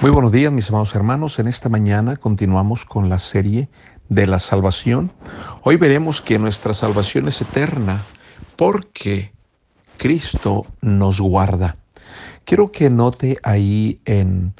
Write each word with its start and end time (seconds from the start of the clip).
Muy 0.00 0.12
buenos 0.12 0.30
días, 0.30 0.52
mis 0.52 0.68
amados 0.68 0.94
hermanos. 0.94 1.40
En 1.40 1.48
esta 1.48 1.68
mañana 1.68 2.14
continuamos 2.16 2.84
con 2.84 3.08
la 3.08 3.18
serie 3.18 3.68
de 4.08 4.28
la 4.28 4.38
salvación. 4.38 5.10
Hoy 5.64 5.74
veremos 5.74 6.22
que 6.22 6.38
nuestra 6.38 6.72
salvación 6.72 7.26
es 7.26 7.42
eterna 7.42 8.00
porque 8.54 9.32
Cristo 9.96 10.66
nos 10.80 11.20
guarda. 11.20 11.78
Quiero 12.44 12.70
que 12.70 12.90
note 12.90 13.38
ahí 13.42 14.00
en 14.04 14.54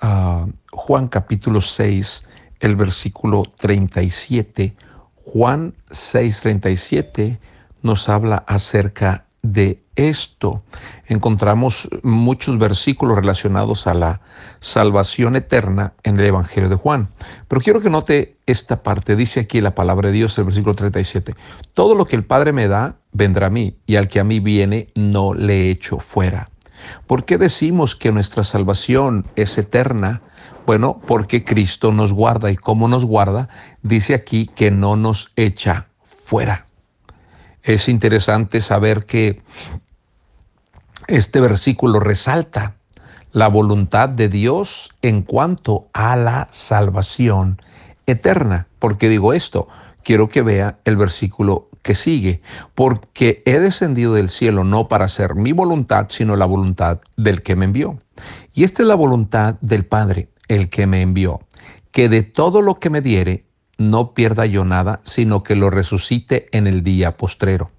uh, 0.00 0.48
Juan 0.70 1.08
capítulo 1.08 1.60
6, 1.60 2.28
el 2.60 2.76
versículo 2.76 3.42
37. 3.56 4.76
Juan 5.16 5.74
6, 5.90 6.40
37 6.40 7.40
nos 7.82 8.08
habla 8.08 8.44
acerca 8.46 9.26
de 9.42 9.83
esto. 9.96 10.62
Encontramos 11.06 11.88
muchos 12.02 12.58
versículos 12.58 13.16
relacionados 13.16 13.86
a 13.86 13.94
la 13.94 14.20
salvación 14.60 15.36
eterna 15.36 15.94
en 16.02 16.18
el 16.18 16.26
Evangelio 16.26 16.68
de 16.68 16.76
Juan. 16.76 17.08
Pero 17.48 17.60
quiero 17.60 17.80
que 17.80 17.90
note 17.90 18.36
esta 18.46 18.82
parte. 18.82 19.16
Dice 19.16 19.40
aquí 19.40 19.60
la 19.60 19.74
palabra 19.74 20.08
de 20.08 20.14
Dios, 20.14 20.36
el 20.38 20.44
versículo 20.44 20.74
37. 20.74 21.34
Todo 21.74 21.94
lo 21.94 22.06
que 22.06 22.16
el 22.16 22.24
Padre 22.24 22.52
me 22.52 22.68
da, 22.68 22.96
vendrá 23.12 23.48
a 23.48 23.50
mí, 23.50 23.76
y 23.86 23.96
al 23.96 24.08
que 24.08 24.20
a 24.20 24.24
mí 24.24 24.40
viene, 24.40 24.88
no 24.94 25.34
le 25.34 25.70
echo 25.70 25.98
fuera. 25.98 26.50
¿Por 27.06 27.24
qué 27.24 27.38
decimos 27.38 27.96
que 27.96 28.12
nuestra 28.12 28.44
salvación 28.44 29.26
es 29.36 29.56
eterna? 29.58 30.22
Bueno, 30.66 31.00
porque 31.06 31.44
Cristo 31.44 31.92
nos 31.92 32.12
guarda 32.12 32.50
y 32.50 32.56
como 32.56 32.88
nos 32.88 33.04
guarda, 33.04 33.48
dice 33.82 34.14
aquí 34.14 34.46
que 34.46 34.70
no 34.70 34.96
nos 34.96 35.32
echa 35.36 35.88
fuera. 36.24 36.66
Es 37.62 37.88
interesante 37.88 38.60
saber 38.60 39.06
que 39.06 39.42
este 41.08 41.40
versículo 41.40 42.00
resalta 42.00 42.76
la 43.32 43.48
voluntad 43.48 44.08
de 44.08 44.28
Dios 44.28 44.90
en 45.02 45.22
cuanto 45.22 45.88
a 45.92 46.16
la 46.16 46.48
salvación 46.50 47.60
eterna. 48.06 48.68
¿Por 48.78 48.96
qué 48.96 49.08
digo 49.08 49.32
esto? 49.32 49.68
Quiero 50.02 50.28
que 50.28 50.42
vea 50.42 50.78
el 50.84 50.96
versículo 50.96 51.68
que 51.82 51.94
sigue, 51.94 52.40
porque 52.74 53.42
he 53.44 53.58
descendido 53.58 54.14
del 54.14 54.30
cielo 54.30 54.64
no 54.64 54.88
para 54.88 55.04
hacer 55.04 55.34
mi 55.34 55.52
voluntad, 55.52 56.06
sino 56.10 56.36
la 56.36 56.46
voluntad 56.46 57.00
del 57.16 57.42
que 57.42 57.56
me 57.56 57.66
envió. 57.66 57.98
Y 58.54 58.64
esta 58.64 58.82
es 58.82 58.88
la 58.88 58.94
voluntad 58.94 59.56
del 59.60 59.84
Padre, 59.84 60.28
el 60.48 60.70
que 60.70 60.86
me 60.86 61.02
envió, 61.02 61.40
que 61.90 62.08
de 62.08 62.22
todo 62.22 62.62
lo 62.62 62.78
que 62.78 62.88
me 62.88 63.00
diere, 63.00 63.44
no 63.76 64.14
pierda 64.14 64.46
yo 64.46 64.64
nada, 64.64 65.00
sino 65.04 65.42
que 65.42 65.56
lo 65.56 65.68
resucite 65.68 66.48
en 66.56 66.66
el 66.66 66.82
día 66.82 67.16
postrero. 67.16 67.70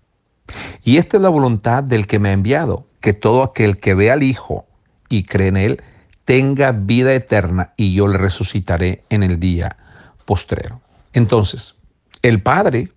Y 0.83 0.97
esta 0.97 1.17
es 1.17 1.23
la 1.23 1.29
voluntad 1.29 1.83
del 1.83 2.05
que 2.05 2.19
me 2.19 2.29
ha 2.29 2.33
enviado, 2.33 2.85
que 3.05 3.13
todo 3.13 3.43
aquel 3.43 3.77
que 3.77 3.93
ve 3.93 4.09
al 4.09 4.23
Hijo 4.23 4.65
y 5.09 5.25
cree 5.25 5.49
en 5.49 5.57
Él 5.57 5.83
tenga 6.23 6.71
vida 6.71 7.13
eterna 7.13 7.71
y 7.77 7.93
yo 7.93 8.07
le 8.07 8.17
resucitaré 8.17 9.03
en 9.11 9.21
el 9.21 9.39
día 9.39 9.77
postrero. 10.25 10.81
Entonces, 11.13 11.75
el 12.23 12.41
Padre 12.41 12.91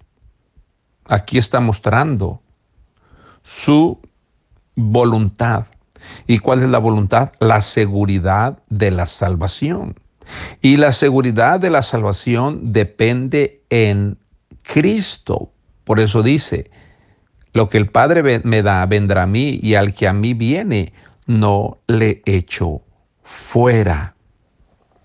aquí 1.04 1.36
está 1.36 1.60
mostrando 1.60 2.40
su 3.42 4.00
voluntad. 4.74 5.66
¿Y 6.26 6.38
cuál 6.38 6.62
es 6.62 6.70
la 6.70 6.78
voluntad? 6.78 7.32
La 7.38 7.60
seguridad 7.60 8.60
de 8.70 8.90
la 8.90 9.04
salvación. 9.04 10.00
Y 10.62 10.78
la 10.78 10.92
seguridad 10.92 11.60
de 11.60 11.68
la 11.68 11.82
salvación 11.82 12.72
depende 12.72 13.62
en 13.68 14.16
Cristo. 14.62 15.52
Por 15.84 16.00
eso 16.00 16.22
dice, 16.22 16.70
lo 17.58 17.68
que 17.68 17.76
el 17.76 17.88
Padre 17.88 18.40
me 18.44 18.62
da 18.62 18.86
vendrá 18.86 19.24
a 19.24 19.26
mí 19.26 19.58
y 19.60 19.74
al 19.74 19.92
que 19.92 20.06
a 20.06 20.12
mí 20.12 20.32
viene 20.32 20.92
no 21.26 21.78
le 21.88 22.22
echo 22.24 22.82
fuera. 23.24 24.14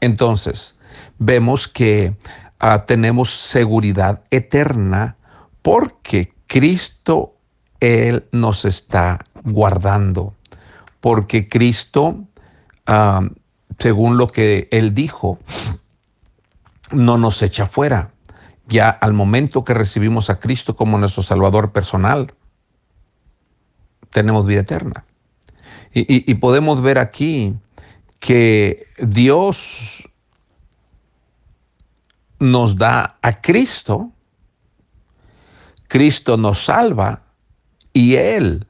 Entonces, 0.02 0.78
vemos 1.18 1.68
que 1.68 2.16
ah, 2.60 2.86
tenemos 2.86 3.32
seguridad 3.32 4.22
eterna 4.30 5.18
porque 5.64 6.36
Cristo, 6.46 7.38
Él 7.80 8.28
nos 8.32 8.66
está 8.66 9.26
guardando. 9.44 10.36
Porque 11.02 11.50
Cristo, 11.50 12.24
ah, 12.86 13.28
según 13.80 14.18
lo 14.18 14.28
que 14.28 14.68
Él 14.70 14.94
dijo, 14.94 15.40
no 16.92 17.18
nos 17.18 17.42
echa 17.42 17.66
fuera. 17.66 18.12
Ya 18.68 18.90
al 18.90 19.14
momento 19.14 19.64
que 19.64 19.74
recibimos 19.74 20.30
a 20.30 20.38
Cristo 20.38 20.76
como 20.76 21.00
nuestro 21.00 21.24
Salvador 21.24 21.72
personal, 21.72 22.32
tenemos 24.14 24.46
vida 24.46 24.62
eterna. 24.62 25.06
Y, 25.96 26.34
podemos 26.36 26.82
ver 26.82 26.98
aquí 26.98 27.54
que 28.20 28.88
Dios 28.98 30.10
nos 32.40 32.78
da 32.78 33.18
a 33.22 33.42
Cristo, 33.42 34.12
Cristo 35.88 36.36
nos 36.38 36.66
salva 36.66 37.22
y 37.92 38.16
Él 38.16 38.66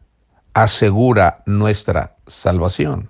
asegura 0.54 1.44
nuestra 1.46 2.18
salvación. 2.28 3.10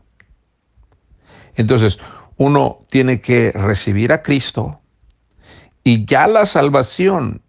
Entonces, 1.55 1.99
uno 2.37 2.81
tiene 2.89 3.19
que 3.19 3.51
recibir 3.51 4.11
a 4.13 4.21
Cristo 4.21 4.79
y 5.83 6.05
ya 6.05 6.27
la 6.27 6.45
salvación 6.45 7.41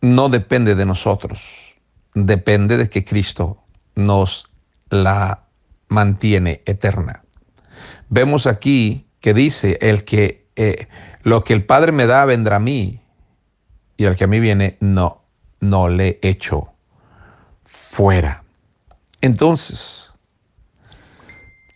no 0.00 0.28
depende 0.28 0.74
de 0.74 0.84
nosotros, 0.84 1.76
depende 2.12 2.76
de 2.76 2.90
que 2.90 3.04
Cristo 3.04 3.65
nos 3.96 4.50
la 4.90 5.42
mantiene 5.88 6.62
eterna. 6.66 7.24
Vemos 8.08 8.46
aquí 8.46 9.08
que 9.20 9.34
dice, 9.34 9.78
el 9.80 10.04
que 10.04 10.46
eh, 10.54 10.86
lo 11.22 11.42
que 11.42 11.54
el 11.54 11.64
Padre 11.64 11.90
me 11.90 12.06
da 12.06 12.24
vendrá 12.24 12.56
a 12.56 12.60
mí, 12.60 13.00
y 13.96 14.04
el 14.04 14.16
que 14.16 14.24
a 14.24 14.28
mí 14.28 14.38
viene, 14.38 14.76
no, 14.80 15.22
no 15.60 15.88
le 15.88 16.20
echo 16.22 16.68
fuera. 17.62 18.44
Entonces, 19.20 20.12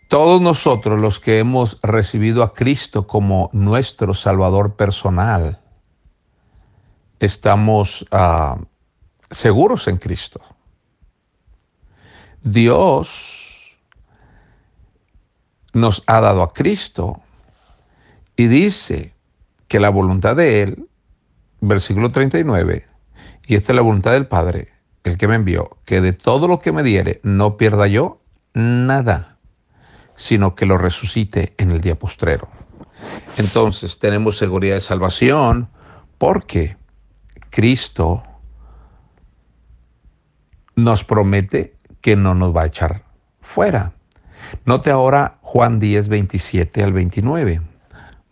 todos 0.09 0.41
nosotros 0.41 1.01
los 1.01 1.19
que 1.19 1.39
hemos 1.39 1.81
recibido 1.83 2.43
a 2.43 2.53
Cristo 2.53 3.07
como 3.07 3.51
nuestro 3.53 4.15
Salvador 4.15 4.77
personal, 4.77 5.61
estamos 7.21 8.07
ah, 8.11 8.59
seguros 9.31 9.89
en 9.89 9.97
Cristo. 9.99 10.41
Dios 12.43 13.77
nos 15.73 16.03
ha 16.07 16.21
dado 16.21 16.43
a 16.43 16.53
Cristo 16.53 17.21
y 18.37 18.47
dice 18.47 19.15
que 19.69 19.81
la 19.81 19.91
voluntad 19.91 20.37
de 20.37 20.63
Él, 20.63 20.89
versículo 21.61 22.09
39, 22.09 22.87
y 23.47 23.55
esta 23.55 23.73
es 23.73 23.77
la 23.77 23.83
voluntad 23.83 24.13
del 24.13 24.27
Padre, 24.27 24.69
el 25.05 25.17
que 25.17 25.29
me 25.29 25.35
envió, 25.35 25.79
que 25.85 26.01
de 26.01 26.13
todo 26.13 26.49
lo 26.49 26.61
que 26.61 26.73
me 26.73 26.83
diere 26.83 27.21
no 27.23 27.57
pierda 27.57 27.87
yo 27.87 28.21
nada, 28.55 29.39
sino 30.17 30.55
que 30.55 30.67
lo 30.67 30.79
resucite 30.79 31.55
en 31.59 31.71
el 31.71 31.81
día 31.81 31.99
postrero. 31.99 32.49
Entonces 33.37 33.99
tenemos 33.99 34.39
seguridad 34.39 34.75
de 34.75 34.81
salvación 34.81 35.69
porque 36.19 36.77
Cristo 37.51 38.23
nos 40.77 41.05
promete 41.05 41.80
que 42.01 42.17
no 42.17 42.35
nos 42.35 42.55
va 42.57 42.63
a 42.63 42.67
echar 42.67 43.05
fuera. 43.41 43.93
Note 44.65 44.91
ahora 44.91 45.39
Juan 45.43 45.79
10, 45.79 46.09
27 46.09 46.83
al 46.83 46.93
29. 46.93 47.61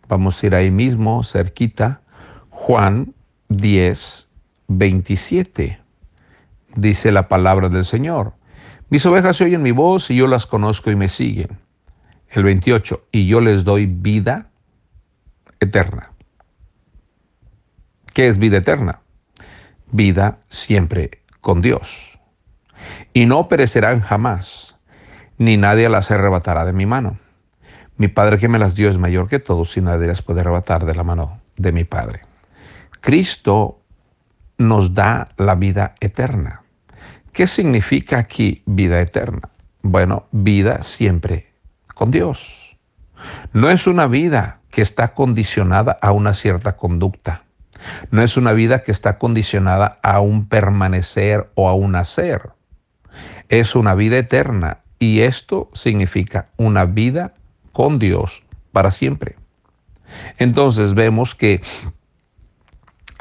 Vamos 0.07 0.41
a 0.41 0.47
ir 0.47 0.55
ahí 0.55 0.71
mismo, 0.71 1.23
cerquita. 1.23 2.01
Juan 2.49 3.13
10, 3.49 4.27
27. 4.67 5.79
Dice 6.75 7.11
la 7.11 7.27
palabra 7.27 7.69
del 7.69 7.85
Señor. 7.85 8.33
Mis 8.89 9.05
ovejas 9.05 9.39
oyen 9.41 9.61
mi 9.61 9.71
voz 9.71 10.09
y 10.09 10.15
yo 10.15 10.27
las 10.27 10.45
conozco 10.45 10.89
y 10.91 10.95
me 10.95 11.09
siguen. 11.09 11.59
El 12.29 12.43
28. 12.43 13.07
Y 13.11 13.27
yo 13.27 13.41
les 13.41 13.63
doy 13.63 13.85
vida 13.85 14.49
eterna. 15.59 16.11
¿Qué 18.13 18.27
es 18.27 18.37
vida 18.37 18.57
eterna? 18.57 19.01
Vida 19.91 20.39
siempre 20.49 21.21
con 21.41 21.61
Dios 21.61 22.18
y 23.13 23.25
no 23.25 23.47
perecerán 23.47 24.01
jamás, 24.01 24.77
ni 25.37 25.57
nadie 25.57 25.89
las 25.89 26.11
arrebatará 26.11 26.65
de 26.65 26.73
mi 26.73 26.85
mano. 26.85 27.17
Mi 27.97 28.07
Padre 28.07 28.37
que 28.37 28.47
me 28.47 28.59
las 28.59 28.75
dio 28.75 28.89
es 28.89 28.97
mayor 28.97 29.27
que 29.27 29.39
todos 29.39 29.75
y 29.75 29.81
nadie 29.81 30.07
las 30.07 30.21
puede 30.21 30.41
arrebatar 30.41 30.85
de 30.85 30.95
la 30.95 31.03
mano 31.03 31.41
de 31.57 31.71
mi 31.71 31.83
Padre. 31.83 32.21
Cristo 33.01 33.81
nos 34.57 34.93
da 34.93 35.29
la 35.37 35.55
vida 35.55 35.95
eterna. 35.99 36.63
¿Qué 37.33 37.47
significa 37.47 38.17
aquí 38.17 38.63
vida 38.65 38.99
eterna? 39.01 39.49
Bueno, 39.81 40.27
vida 40.31 40.83
siempre 40.83 41.53
con 41.93 42.11
Dios. 42.11 42.77
No 43.53 43.69
es 43.69 43.87
una 43.87 44.07
vida 44.07 44.59
que 44.69 44.81
está 44.81 45.13
condicionada 45.13 45.97
a 46.01 46.11
una 46.11 46.33
cierta 46.33 46.77
conducta. 46.77 47.43
No 48.11 48.21
es 48.21 48.37
una 48.37 48.53
vida 48.53 48.79
que 48.79 48.91
está 48.91 49.17
condicionada 49.17 49.99
a 50.03 50.19
un 50.19 50.47
permanecer 50.47 51.49
o 51.55 51.69
a 51.69 51.73
un 51.73 51.95
hacer 51.95 52.51
es 53.49 53.75
una 53.75 53.95
vida 53.95 54.17
eterna 54.17 54.79
y 54.99 55.21
esto 55.21 55.69
significa 55.73 56.49
una 56.57 56.85
vida 56.85 57.33
con 57.73 57.99
Dios 57.99 58.43
para 58.71 58.91
siempre. 58.91 59.35
Entonces 60.37 60.93
vemos 60.93 61.35
que 61.35 61.61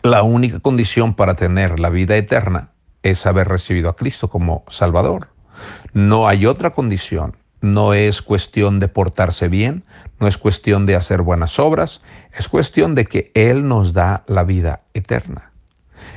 la 0.02 0.22
única 0.22 0.60
condición 0.60 1.14
para 1.14 1.34
tener 1.34 1.80
la 1.80 1.90
vida 1.90 2.16
eterna 2.16 2.68
es 3.02 3.26
haber 3.26 3.48
recibido 3.48 3.88
a 3.88 3.96
Cristo 3.96 4.28
como 4.28 4.64
Salvador. 4.68 5.28
No 5.92 6.28
hay 6.28 6.46
otra 6.46 6.70
condición. 6.70 7.36
No 7.60 7.92
es 7.92 8.22
cuestión 8.22 8.78
de 8.78 8.86
portarse 8.86 9.48
bien, 9.48 9.82
no 10.20 10.28
es 10.28 10.38
cuestión 10.38 10.86
de 10.86 10.94
hacer 10.94 11.22
buenas 11.22 11.58
obras, 11.58 12.02
es 12.36 12.48
cuestión 12.48 12.94
de 12.94 13.04
que 13.04 13.32
Él 13.34 13.66
nos 13.66 13.92
da 13.92 14.22
la 14.28 14.44
vida 14.44 14.82
eterna. 14.94 15.50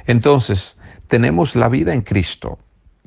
Entonces, 0.06 0.80
tenemos 1.08 1.56
la 1.56 1.68
vida 1.68 1.96
en 1.96 2.02
Cristo, 2.02 2.60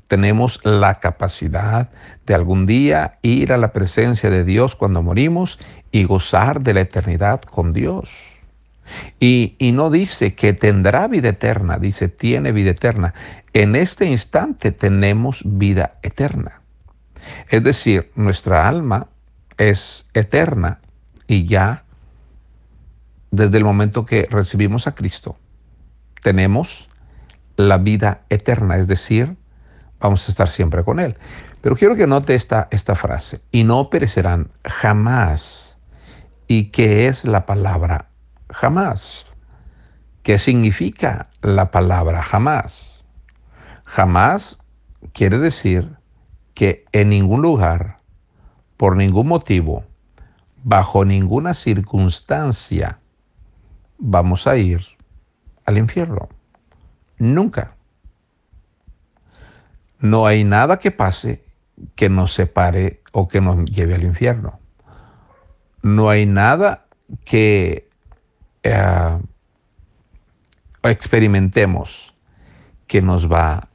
tenemos 0.07 0.61
la 0.65 1.01
capacidad 1.01 1.91
de 2.27 2.35
algún 2.35 2.67
día 2.67 3.19
ir 3.23 3.53
a 3.53 3.59
la 3.59 3.73
presencia 3.73 4.31
de 4.31 4.45
Dios 4.45 4.77
cuando 4.77 5.03
morimos 5.03 5.59
y 5.91 6.05
gozar 6.05 6.61
de 6.61 6.75
la 6.75 6.81
eternidad 6.81 7.41
con 7.43 7.73
Dios. 7.73 8.35
Y, 9.19 9.57
no 9.73 9.91
dice 9.91 10.35
que 10.35 10.53
tendrá 10.53 11.09
vida 11.09 11.31
eterna, 11.31 11.79
dice 11.79 12.09
tiene 12.09 12.53
vida 12.53 12.71
eterna. 12.71 13.15
En 13.53 13.77
este 13.77 14.05
instante 14.05 14.73
tenemos 14.73 15.43
vida 15.45 15.95
eterna. 16.03 16.61
Es 17.49 17.63
decir, 17.63 18.13
nuestra 18.15 18.69
alma 18.69 19.09
es 19.57 20.11
eterna 20.13 20.81
y 21.27 21.47
ya 21.47 21.85
desde 23.31 23.59
el 23.59 23.65
momento 23.65 24.05
que 24.05 24.29
recibimos 24.31 24.87
a 24.87 24.95
Cristo, 24.95 25.39
tenemos 26.23 26.91
la 27.57 27.79
vida 27.79 28.23
eterna, 28.29 28.77
es 28.77 28.87
decir, 28.87 29.37
vamos 30.05 30.29
a 30.29 30.31
estar 30.31 30.49
siempre 30.49 30.85
con 30.85 31.01
Él. 31.01 31.17
Pero 31.63 31.77
quiero 31.77 31.97
que 31.97 32.07
note 32.07 32.35
esta, 32.35 32.69
esta 32.71 32.95
frase, 32.95 33.41
y 33.51 33.65
no 33.65 33.89
perecerán 33.89 34.51
jamás. 34.63 35.79
¿Y 36.47 36.67
qué 36.67 37.09
es 37.09 37.25
la 37.25 37.47
palabra 37.47 38.11
jamás. 38.51 39.25
¿Qué 40.23 40.37
significa 40.37 41.31
la 41.41 41.71
palabra 41.71 42.23
jamás? 42.23 43.05
Jamás 43.85 44.59
quiere 45.15 45.39
decir 45.39 45.97
que 46.53 46.85
en 46.93 47.09
ningún 47.09 47.41
lugar, 47.41 47.97
por 48.77 48.97
ningún 48.97 49.29
motivo, 49.29 49.85
bajo 50.63 51.07
ninguna 51.07 51.55
circunstancia, 51.55 52.99
vamos 53.99 54.47
a 54.47 54.57
ir 54.57 54.83
al 55.65 55.79
infierno. 55.79 56.29
Nunca. 57.19 57.74
No 60.05 60.27
hay 60.27 60.45
nada 60.45 60.79
que 60.79 60.91
pase 60.91 61.43
que 61.95 62.11
nos 62.11 62.35
separe 62.35 63.01
o 63.13 63.27
que 63.27 63.41
nos 63.41 63.65
lleve 63.65 63.95
al 63.95 64.03
infierno. 64.03 64.61
No 65.81 66.11
hay 66.11 66.27
nada 66.27 66.85
que 67.25 67.89
eh, 68.63 69.19
experimentemos 70.83 72.15
que 72.87 73.01
nos 73.01 73.33
va 73.33 73.71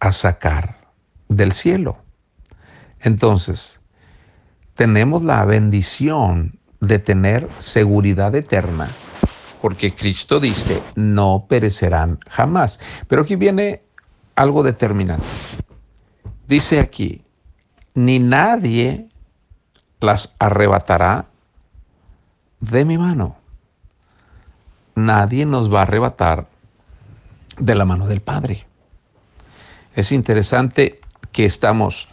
a 0.00 0.10
sacar 0.10 0.78
del 1.28 1.52
cielo. 1.52 1.98
Entonces, 3.00 3.82
tenemos 4.72 5.22
la 5.22 5.44
bendición 5.44 6.58
de 6.80 6.98
tener 6.98 7.46
seguridad 7.58 8.34
eterna, 8.34 8.88
porque 9.60 9.94
Cristo 9.94 10.40
dice, 10.40 10.82
no 10.94 11.44
perecerán 11.46 12.20
jamás. 12.26 12.80
Pero 13.06 13.20
aquí 13.20 13.36
viene 13.36 13.85
algo 14.36 14.62
determinante. 14.62 15.26
Dice 16.46 16.78
aquí, 16.78 17.24
ni 17.94 18.18
nadie 18.18 19.08
las 20.00 20.36
arrebatará 20.38 21.26
de 22.60 22.84
mi 22.84 22.98
mano 22.98 23.36
nadie 24.96 25.46
nos 25.46 25.72
va 25.72 25.80
a 25.80 25.82
arrebatar 25.82 26.48
de 27.58 27.74
la 27.74 27.84
mano 27.84 28.08
del 28.08 28.20
Padre. 28.20 28.66
Es 29.94 30.10
interesante 30.10 30.98
que 31.30 31.44
estamos 31.44 32.08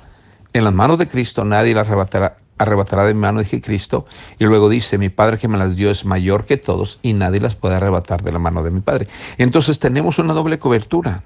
en 0.53 0.65
las 0.65 0.73
manos 0.73 0.99
de 0.99 1.07
Cristo, 1.07 1.43
nadie 1.43 1.73
la 1.73 1.81
arrebatará, 1.81 2.37
arrebatará 2.57 3.05
de 3.05 3.13
mi 3.13 3.21
mano, 3.21 3.39
dije 3.39 3.61
Cristo, 3.61 4.05
y 4.37 4.45
luego 4.45 4.69
dice, 4.69 4.97
mi 4.97 5.09
Padre 5.09 5.37
que 5.37 5.47
me 5.47 5.57
las 5.57 5.75
dio 5.75 5.89
es 5.89 6.05
mayor 6.05 6.45
que 6.45 6.57
todos 6.57 6.99
y 7.01 7.13
nadie 7.13 7.39
las 7.39 7.55
puede 7.55 7.75
arrebatar 7.75 8.21
de 8.21 8.31
la 8.31 8.39
mano 8.39 8.63
de 8.63 8.71
mi 8.71 8.81
Padre. 8.81 9.07
Entonces 9.37 9.79
tenemos 9.79 10.19
una 10.19 10.33
doble 10.33 10.59
cobertura. 10.59 11.23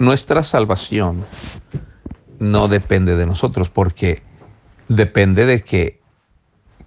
Nuestra 0.00 0.42
salvación 0.42 1.26
no 2.38 2.68
depende 2.68 3.16
de 3.16 3.26
nosotros 3.26 3.68
porque 3.68 4.22
depende 4.88 5.44
de 5.44 5.62
que 5.62 6.00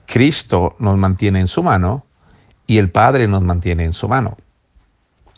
Cristo 0.07 0.75
nos 0.79 0.97
mantiene 0.97 1.39
en 1.39 1.47
su 1.47 1.61
mano 1.61 2.07
y 2.65 2.79
el 2.79 2.89
Padre 2.89 3.27
nos 3.27 3.43
mantiene 3.43 3.83
en 3.83 3.93
su 3.93 4.09
mano. 4.09 4.35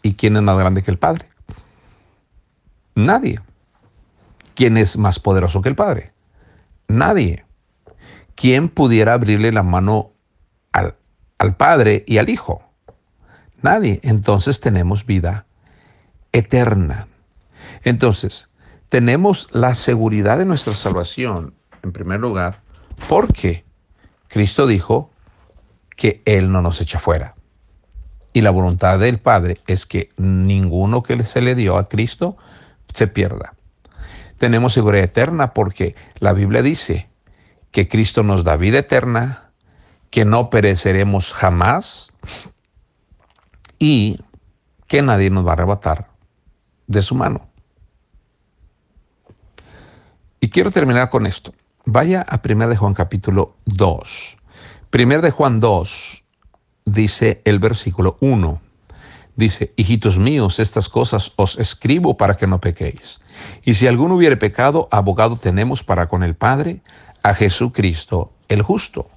¿Y 0.02 0.14
quién 0.14 0.38
es 0.38 0.42
más 0.42 0.58
grande 0.58 0.84
que 0.84 0.92
el 0.92 0.98
Padre? 0.98 1.28
Nadie. 2.96 3.42
¿Quién 4.54 4.78
es 4.78 4.98
más 4.98 5.20
poderoso 5.20 5.62
que 5.62 5.68
el 5.68 5.76
Padre? 5.76 6.14
Nadie. 6.88 7.44
¿Quién 8.36 8.70
pudiera 8.70 9.16
abrirle 9.16 9.52
la 9.52 9.64
mano 9.64 10.14
al, 10.72 10.96
al 11.40 11.58
Padre 11.58 12.06
y 12.08 12.20
al 12.20 12.30
Hijo? 12.30 12.64
Nadie. 13.62 14.00
Entonces 14.02 14.62
tenemos 14.62 15.06
vida 15.06 15.46
eterna. 16.32 17.10
Entonces, 17.86 18.50
tenemos 18.90 19.48
la 19.52 19.74
seguridad 19.74 20.38
de 20.38 20.46
nuestra 20.46 20.76
salvación, 20.76 21.54
en 21.82 21.94
primer 21.94 22.20
lugar, 22.20 22.62
porque 23.08 23.64
Cristo 24.28 24.68
dijo, 24.68 25.12
que 25.96 26.22
Él 26.26 26.52
no 26.52 26.62
nos 26.62 26.82
echa 26.82 27.00
fuera. 27.00 27.36
Y 28.34 28.42
la 28.42 28.52
voluntad 28.52 29.00
del 29.00 29.20
Padre 29.20 29.58
es 29.66 29.86
que 29.86 30.10
ninguno 30.18 31.04
que 31.04 31.24
se 31.24 31.42
le 31.42 31.56
dio 31.56 31.78
a 31.78 31.88
Cristo 31.88 32.38
se 32.94 33.08
pierda. 33.08 33.54
Tenemos 34.38 34.74
seguridad 34.74 35.06
eterna 35.06 35.54
porque 35.54 35.96
la 36.20 36.34
Biblia 36.34 36.62
dice 36.62 37.08
que 37.72 37.88
Cristo 37.88 38.24
nos 38.24 38.44
da 38.44 38.58
vida 38.58 38.80
eterna, 38.80 39.52
que 40.10 40.26
no 40.26 40.50
pereceremos 40.50 41.34
jamás 41.34 42.12
y 43.80 44.20
que 44.88 45.02
nadie 45.02 45.30
nos 45.30 45.46
va 45.46 45.52
a 45.52 45.54
arrebatar 45.54 46.10
de 46.88 47.02
su 47.02 47.16
mano. 47.16 47.48
Y 50.46 50.50
quiero 50.50 50.70
terminar 50.70 51.10
con 51.10 51.26
esto. 51.26 51.56
Vaya 51.86 52.22
a 52.22 52.40
1 52.40 52.70
de 52.70 52.76
Juan 52.76 52.94
capítulo 52.94 53.56
2. 53.66 54.38
Primer 54.92 55.24
de 55.24 55.32
Juan 55.32 55.60
2 55.60 56.24
dice 56.86 57.42
el 57.46 57.58
versículo 57.58 58.16
1. 58.20 58.62
Dice, 59.36 59.74
hijitos 59.76 60.20
míos, 60.20 60.60
estas 60.60 60.88
cosas 60.88 61.34
os 61.38 61.58
escribo 61.58 62.16
para 62.16 62.36
que 62.38 62.46
no 62.46 62.62
pequéis. 62.62 63.22
Y 63.64 63.74
si 63.74 63.88
alguno 63.88 64.18
hubiere 64.18 64.38
pecado, 64.38 64.88
abogado 64.92 65.36
tenemos 65.36 65.84
para 65.84 66.08
con 66.08 66.22
el 66.22 66.36
Padre, 66.36 66.84
a 67.24 67.34
Jesucristo 67.34 68.32
el 68.48 68.62
justo. 68.62 69.10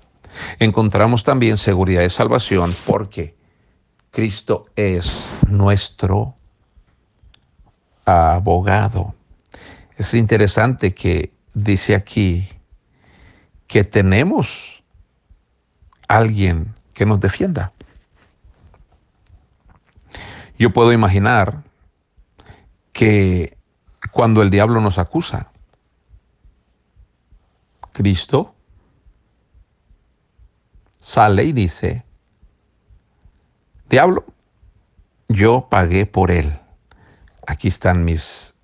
Encontramos 0.58 1.24
también 1.24 1.58
seguridad 1.58 2.00
de 2.00 2.08
salvación 2.08 2.72
porque 2.86 3.36
Cristo 4.10 4.64
es 4.76 5.34
nuestro 5.46 6.36
abogado. 8.06 9.17
Es 9.98 10.14
interesante 10.14 10.94
que 10.94 11.32
dice 11.54 11.96
aquí 11.96 12.48
que 13.66 13.82
tenemos 13.82 14.84
alguien 16.06 16.72
que 16.94 17.04
nos 17.04 17.18
defienda. 17.18 17.72
Yo 20.56 20.72
puedo 20.72 20.92
imaginar 20.92 21.64
que 22.92 23.58
cuando 24.12 24.40
el 24.42 24.50
diablo 24.50 24.80
nos 24.80 24.98
acusa, 24.98 25.50
Cristo 27.92 28.54
sale 30.96 31.42
y 31.42 31.52
dice, 31.52 32.04
diablo, 33.90 34.24
yo 35.28 35.66
pagué 35.68 36.06
por 36.06 36.30
él. 36.30 36.56
Aquí 37.48 37.66
están 37.66 38.04
mis, 38.04 38.54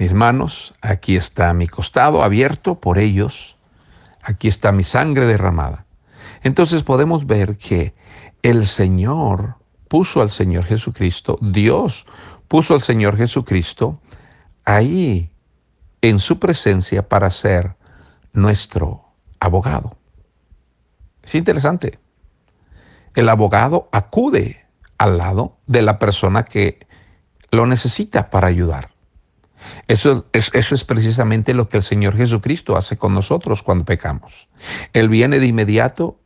mis 0.00 0.14
manos, 0.14 0.72
aquí 0.80 1.14
está 1.14 1.52
mi 1.52 1.68
costado 1.68 2.22
abierto 2.22 2.80
por 2.80 2.96
ellos, 2.96 3.58
aquí 4.22 4.48
está 4.48 4.72
mi 4.72 4.82
sangre 4.82 5.26
derramada. 5.26 5.84
Entonces 6.42 6.82
podemos 6.82 7.26
ver 7.26 7.58
que 7.58 7.94
el 8.42 8.66
Señor 8.66 9.56
puso 9.88 10.22
al 10.22 10.30
Señor 10.30 10.64
Jesucristo, 10.64 11.36
Dios 11.42 12.06
puso 12.48 12.72
al 12.72 12.80
Señor 12.80 13.18
Jesucristo 13.18 14.00
ahí 14.64 15.30
en 16.00 16.18
su 16.18 16.38
presencia 16.38 17.06
para 17.06 17.28
ser 17.28 17.76
nuestro 18.32 19.04
abogado. 19.38 19.98
Es 21.22 21.34
interesante. 21.34 21.98
El 23.14 23.28
abogado 23.28 23.90
acude 23.92 24.64
al 24.96 25.18
lado 25.18 25.58
de 25.66 25.82
la 25.82 25.98
persona 25.98 26.46
que 26.46 26.86
lo 27.50 27.66
necesita 27.66 28.30
para 28.30 28.48
ayudar. 28.48 28.89
Eso 29.88 30.26
es, 30.32 30.50
eso 30.54 30.74
es 30.74 30.84
precisamente 30.84 31.54
lo 31.54 31.68
que 31.68 31.78
el 31.78 31.82
Señor 31.82 32.16
Jesucristo 32.16 32.76
hace 32.76 32.96
con 32.96 33.14
nosotros 33.14 33.62
cuando 33.62 33.84
pecamos. 33.84 34.48
Él 34.92 35.08
viene 35.08 35.38
de 35.38 35.46
inmediato 35.46 36.18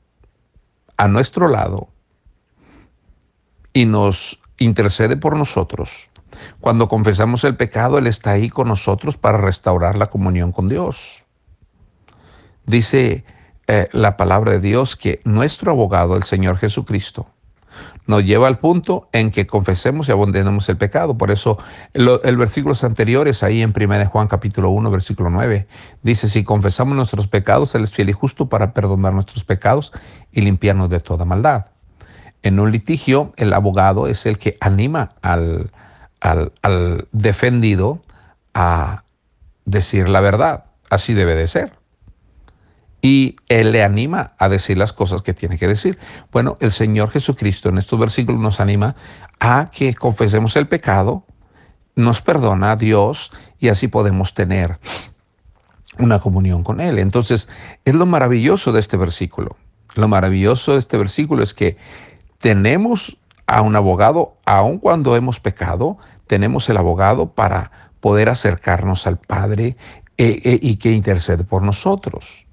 a 0.96 1.08
nuestro 1.08 1.48
lado 1.48 1.88
y 3.72 3.86
nos 3.86 4.40
intercede 4.58 5.16
por 5.16 5.36
nosotros. 5.36 6.10
Cuando 6.60 6.88
confesamos 6.88 7.44
el 7.44 7.56
pecado, 7.56 7.98
Él 7.98 8.06
está 8.06 8.32
ahí 8.32 8.48
con 8.48 8.68
nosotros 8.68 9.16
para 9.16 9.38
restaurar 9.38 9.96
la 9.96 10.08
comunión 10.08 10.52
con 10.52 10.68
Dios. 10.68 11.24
Dice 12.66 13.24
eh, 13.66 13.88
la 13.92 14.16
palabra 14.16 14.52
de 14.52 14.60
Dios 14.60 14.96
que 14.96 15.20
nuestro 15.24 15.70
abogado, 15.70 16.16
el 16.16 16.24
Señor 16.24 16.56
Jesucristo, 16.56 17.26
nos 18.06 18.24
lleva 18.24 18.48
al 18.48 18.58
punto 18.58 19.08
en 19.12 19.30
que 19.30 19.46
confesemos 19.46 20.08
y 20.08 20.12
abandonemos 20.12 20.68
el 20.68 20.76
pecado. 20.76 21.16
Por 21.16 21.30
eso 21.30 21.58
el, 21.92 22.36
versículos 22.36 22.84
anteriores, 22.84 23.42
ahí 23.42 23.62
en 23.62 23.72
1 23.74 24.06
Juan 24.06 24.28
capítulo 24.28 24.70
1, 24.70 24.90
versículo 24.90 25.30
9, 25.30 25.66
dice, 26.02 26.28
si 26.28 26.44
confesamos 26.44 26.96
nuestros 26.96 27.26
pecados, 27.26 27.74
Él 27.74 27.82
es 27.82 27.92
fiel 27.92 28.10
y 28.10 28.12
justo 28.12 28.48
para 28.48 28.72
perdonar 28.72 29.12
nuestros 29.14 29.44
pecados 29.44 29.92
y 30.32 30.42
limpiarnos 30.42 30.90
de 30.90 31.00
toda 31.00 31.24
maldad. 31.24 31.66
En 32.42 32.60
un 32.60 32.72
litigio, 32.72 33.32
el 33.36 33.52
abogado 33.54 34.06
es 34.06 34.26
el 34.26 34.38
que 34.38 34.58
anima 34.60 35.12
al, 35.22 35.70
al, 36.20 36.52
al 36.60 37.08
defendido 37.12 38.02
a 38.52 39.04
decir 39.64 40.10
la 40.10 40.20
verdad. 40.20 40.64
Así 40.90 41.14
debe 41.14 41.34
de 41.34 41.46
ser 41.46 41.83
y 43.04 43.36
Él 43.50 43.72
le 43.72 43.84
anima 43.84 44.32
a 44.38 44.48
decir 44.48 44.78
las 44.78 44.94
cosas 44.94 45.20
que 45.20 45.34
tiene 45.34 45.58
que 45.58 45.68
decir. 45.68 45.98
Bueno, 46.32 46.56
el 46.60 46.72
Señor 46.72 47.10
Jesucristo 47.10 47.68
en 47.68 47.76
estos 47.76 48.00
versículos 48.00 48.40
nos 48.40 48.60
anima 48.60 48.96
a 49.38 49.68
que 49.70 49.94
confesemos 49.94 50.56
el 50.56 50.68
pecado, 50.68 51.26
nos 51.96 52.22
perdona 52.22 52.72
a 52.72 52.76
Dios 52.76 53.30
y 53.58 53.68
así 53.68 53.88
podemos 53.88 54.32
tener 54.32 54.78
una 55.98 56.18
comunión 56.18 56.62
con 56.62 56.80
Él. 56.80 56.98
Entonces, 56.98 57.50
es 57.84 57.92
lo 57.92 58.06
maravilloso 58.06 58.72
de 58.72 58.80
este 58.80 58.96
versículo. 58.96 59.58
Lo 59.96 60.08
maravilloso 60.08 60.72
de 60.72 60.78
este 60.78 60.96
versículo 60.96 61.42
es 61.42 61.52
que 61.52 61.76
tenemos 62.38 63.18
a 63.44 63.60
un 63.60 63.76
abogado, 63.76 64.38
aun 64.46 64.78
cuando 64.78 65.14
hemos 65.14 65.40
pecado, 65.40 65.98
tenemos 66.26 66.70
el 66.70 66.78
abogado 66.78 67.34
para 67.34 67.70
poder 68.00 68.30
acercarnos 68.30 69.06
al 69.06 69.18
Padre 69.18 69.76
eh, 70.16 70.40
eh, 70.42 70.58
y 70.62 70.76
que 70.76 70.92
intercede 70.92 71.44
por 71.44 71.60
nosotros. 71.60 72.43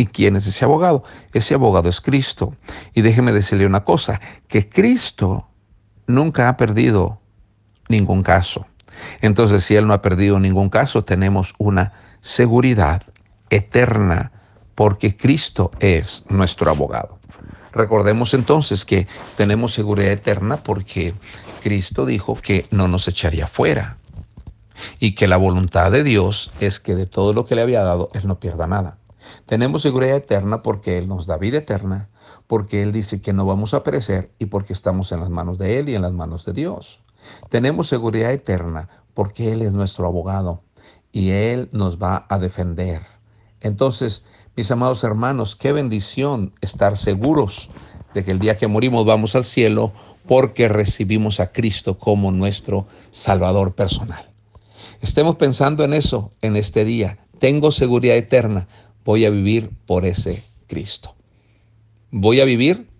¿Y 0.00 0.06
quién 0.06 0.36
es 0.36 0.46
ese 0.46 0.64
abogado? 0.64 1.02
Ese 1.32 1.54
abogado 1.54 1.88
es 1.88 2.00
Cristo. 2.00 2.54
Y 2.94 3.02
déjeme 3.02 3.32
decirle 3.32 3.66
una 3.66 3.82
cosa, 3.84 4.20
que 4.46 4.68
Cristo 4.68 5.48
nunca 6.06 6.48
ha 6.48 6.56
perdido 6.56 7.20
ningún 7.88 8.22
caso. 8.22 8.66
Entonces, 9.20 9.64
si 9.64 9.74
Él 9.74 9.88
no 9.88 9.94
ha 9.94 10.00
perdido 10.00 10.38
ningún 10.38 10.70
caso, 10.70 11.02
tenemos 11.02 11.54
una 11.58 11.92
seguridad 12.20 13.02
eterna 13.50 14.30
porque 14.76 15.16
Cristo 15.16 15.72
es 15.80 16.24
nuestro 16.28 16.70
abogado. 16.70 17.18
Recordemos 17.72 18.34
entonces 18.34 18.84
que 18.84 19.08
tenemos 19.36 19.74
seguridad 19.74 20.12
eterna 20.12 20.58
porque 20.58 21.12
Cristo 21.60 22.06
dijo 22.06 22.36
que 22.36 22.68
no 22.70 22.86
nos 22.86 23.08
echaría 23.08 23.48
fuera 23.48 23.98
y 25.00 25.16
que 25.16 25.26
la 25.26 25.38
voluntad 25.38 25.90
de 25.90 26.04
Dios 26.04 26.52
es 26.60 26.78
que 26.78 26.94
de 26.94 27.06
todo 27.06 27.32
lo 27.32 27.44
que 27.44 27.56
le 27.56 27.62
había 27.62 27.82
dado, 27.82 28.10
Él 28.14 28.28
no 28.28 28.38
pierda 28.38 28.68
nada. 28.68 28.98
Tenemos 29.46 29.82
seguridad 29.82 30.16
eterna 30.16 30.62
porque 30.62 30.98
Él 30.98 31.08
nos 31.08 31.26
da 31.26 31.36
vida 31.36 31.58
eterna, 31.58 32.08
porque 32.46 32.82
Él 32.82 32.92
dice 32.92 33.20
que 33.20 33.32
no 33.32 33.46
vamos 33.46 33.74
a 33.74 33.82
perecer 33.82 34.32
y 34.38 34.46
porque 34.46 34.72
estamos 34.72 35.12
en 35.12 35.20
las 35.20 35.30
manos 35.30 35.58
de 35.58 35.78
Él 35.78 35.88
y 35.88 35.94
en 35.94 36.02
las 36.02 36.12
manos 36.12 36.44
de 36.44 36.52
Dios. 36.52 37.00
Tenemos 37.48 37.88
seguridad 37.88 38.32
eterna 38.32 38.88
porque 39.14 39.52
Él 39.52 39.62
es 39.62 39.72
nuestro 39.72 40.06
abogado 40.06 40.62
y 41.12 41.30
Él 41.30 41.68
nos 41.72 41.98
va 42.00 42.26
a 42.28 42.38
defender. 42.38 43.02
Entonces, 43.60 44.24
mis 44.56 44.70
amados 44.70 45.04
hermanos, 45.04 45.56
qué 45.56 45.72
bendición 45.72 46.52
estar 46.60 46.96
seguros 46.96 47.70
de 48.14 48.24
que 48.24 48.30
el 48.30 48.38
día 48.38 48.56
que 48.56 48.66
morimos 48.66 49.04
vamos 49.04 49.34
al 49.34 49.44
cielo 49.44 49.92
porque 50.26 50.68
recibimos 50.68 51.40
a 51.40 51.50
Cristo 51.52 51.98
como 51.98 52.30
nuestro 52.30 52.86
Salvador 53.10 53.74
personal. 53.74 54.30
Estemos 55.00 55.36
pensando 55.36 55.84
en 55.84 55.94
eso 55.94 56.32
en 56.42 56.56
este 56.56 56.84
día. 56.84 57.18
Tengo 57.38 57.70
seguridad 57.70 58.16
eterna 58.16 58.68
voy 59.08 59.24
a 59.24 59.30
vivir 59.30 59.70
por 59.86 60.04
ese 60.04 60.44
Cristo. 60.66 61.14
Voy 62.10 62.42
a 62.42 62.44
vivir 62.44 62.90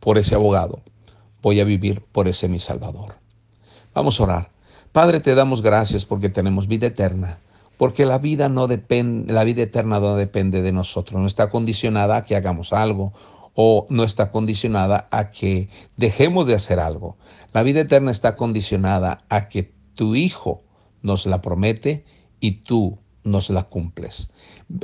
por 0.00 0.18
ese 0.18 0.34
abogado. 0.34 0.82
Voy 1.40 1.60
a 1.60 1.64
vivir 1.64 2.02
por 2.10 2.26
ese 2.26 2.48
mi 2.48 2.58
Salvador. 2.58 3.14
Vamos 3.94 4.18
a 4.18 4.24
orar. 4.24 4.50
Padre, 4.90 5.20
te 5.20 5.36
damos 5.36 5.62
gracias 5.62 6.04
porque 6.04 6.30
tenemos 6.30 6.66
vida 6.66 6.88
eterna, 6.88 7.38
porque 7.76 8.06
la 8.06 8.18
vida 8.18 8.48
no 8.48 8.66
depende, 8.66 9.32
la 9.32 9.44
vida 9.44 9.62
eterna 9.62 10.00
no 10.00 10.16
depende 10.16 10.62
de 10.62 10.72
nosotros, 10.72 11.20
no 11.20 11.28
está 11.28 11.48
condicionada 11.48 12.16
a 12.16 12.24
que 12.24 12.34
hagamos 12.34 12.72
algo 12.72 13.12
o 13.54 13.86
no 13.88 14.02
está 14.02 14.32
condicionada 14.32 15.06
a 15.12 15.30
que 15.30 15.68
dejemos 15.96 16.48
de 16.48 16.56
hacer 16.56 16.80
algo. 16.80 17.16
La 17.52 17.62
vida 17.62 17.82
eterna 17.82 18.10
está 18.10 18.34
condicionada 18.34 19.22
a 19.28 19.48
que 19.48 19.72
tu 19.94 20.16
Hijo 20.16 20.64
nos 21.02 21.26
la 21.26 21.40
promete 21.40 22.04
y 22.40 22.62
tú 22.64 22.98
nos 23.24 23.50
la 23.50 23.64
cumples. 23.64 24.30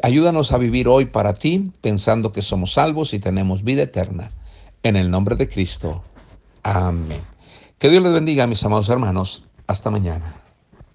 Ayúdanos 0.02 0.52
a 0.52 0.58
vivir 0.58 0.88
hoy 0.88 1.06
para 1.06 1.34
ti, 1.34 1.72
pensando 1.80 2.32
que 2.32 2.42
somos 2.42 2.74
salvos 2.74 3.14
y 3.14 3.18
tenemos 3.18 3.64
vida 3.64 3.82
eterna. 3.82 4.30
En 4.82 4.96
el 4.96 5.10
nombre 5.10 5.36
de 5.36 5.48
Cristo. 5.48 6.02
Amén. 6.62 7.22
Que 7.78 7.90
Dios 7.90 8.02
les 8.02 8.12
bendiga, 8.12 8.46
mis 8.46 8.64
amados 8.64 8.88
hermanos. 8.88 9.48
Hasta 9.66 9.90
mañana. 9.90 10.47